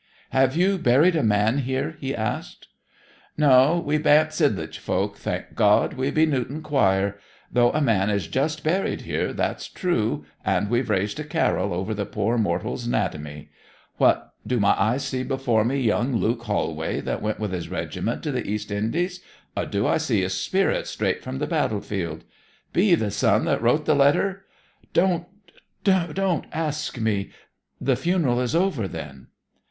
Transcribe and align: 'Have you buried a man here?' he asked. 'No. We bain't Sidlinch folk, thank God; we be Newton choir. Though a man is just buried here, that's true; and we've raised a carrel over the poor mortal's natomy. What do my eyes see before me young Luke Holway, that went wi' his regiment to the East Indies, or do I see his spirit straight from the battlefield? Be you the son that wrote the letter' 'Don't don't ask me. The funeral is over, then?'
'Have 0.31 0.55
you 0.57 0.79
buried 0.79 1.15
a 1.15 1.21
man 1.21 1.59
here?' 1.59 1.95
he 1.99 2.15
asked. 2.15 2.67
'No. 3.37 3.77
We 3.85 3.99
bain't 3.99 4.29
Sidlinch 4.33 4.79
folk, 4.79 5.15
thank 5.17 5.53
God; 5.53 5.93
we 5.93 6.09
be 6.09 6.25
Newton 6.25 6.63
choir. 6.63 7.19
Though 7.51 7.71
a 7.73 7.81
man 7.81 8.09
is 8.09 8.25
just 8.25 8.63
buried 8.63 9.01
here, 9.01 9.31
that's 9.31 9.67
true; 9.67 10.25
and 10.43 10.71
we've 10.71 10.89
raised 10.89 11.19
a 11.19 11.23
carrel 11.23 11.71
over 11.71 11.93
the 11.93 12.07
poor 12.07 12.39
mortal's 12.39 12.87
natomy. 12.87 13.49
What 13.97 14.31
do 14.47 14.59
my 14.59 14.71
eyes 14.71 15.05
see 15.05 15.21
before 15.21 15.63
me 15.63 15.79
young 15.79 16.15
Luke 16.15 16.41
Holway, 16.45 16.99
that 17.01 17.21
went 17.21 17.39
wi' 17.39 17.49
his 17.49 17.69
regiment 17.69 18.23
to 18.23 18.31
the 18.31 18.47
East 18.49 18.71
Indies, 18.71 19.21
or 19.55 19.67
do 19.67 19.85
I 19.85 19.97
see 19.97 20.21
his 20.21 20.33
spirit 20.33 20.87
straight 20.87 21.21
from 21.21 21.37
the 21.37 21.45
battlefield? 21.45 22.23
Be 22.73 22.85
you 22.85 22.95
the 22.95 23.11
son 23.11 23.45
that 23.45 23.61
wrote 23.61 23.85
the 23.85 23.93
letter' 23.95 24.47
'Don't 24.93 25.27
don't 25.83 26.45
ask 26.51 26.97
me. 26.97 27.29
The 27.79 27.95
funeral 27.95 28.41
is 28.41 28.55
over, 28.55 28.87
then?' 28.87 29.27